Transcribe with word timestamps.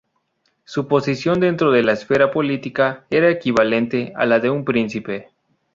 Su 0.63 0.87
posición 0.87 1.39
dentro 1.39 1.71
de 1.71 1.83
la 1.83 1.91
esfera 1.91 2.31
política 2.31 3.05
era 3.11 3.29
equivalente 3.29 4.13
a 4.15 4.25
la 4.25 4.39
de 4.39 4.49
un 4.49 4.65
príncipe. 4.65 5.29